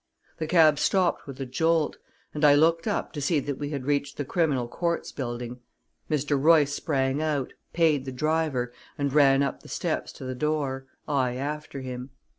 The 0.39 0.47
cab 0.47 0.79
stopped 0.79 1.27
with 1.27 1.39
a 1.39 1.45
jolt, 1.45 1.97
and 2.33 2.43
I 2.43 2.55
looked 2.55 2.87
up 2.87 3.13
to 3.13 3.21
see 3.21 3.39
that 3.41 3.59
we 3.59 3.69
had 3.69 3.85
reached 3.85 4.17
the 4.17 4.25
Criminal 4.25 4.67
Courts 4.67 5.11
building. 5.11 5.59
Mr. 6.09 6.41
Royce 6.41 6.73
sprang 6.73 7.21
out, 7.21 7.53
paid 7.71 8.05
the 8.05 8.11
driver, 8.11 8.73
and 8.97 9.13
ran 9.13 9.43
up 9.43 9.61
the 9.61 9.69
steps 9.69 10.11
to 10.13 10.25
the 10.25 10.33
door, 10.33 10.87
I 11.07 11.35
after 11.35 11.81
him. 11.81 12.09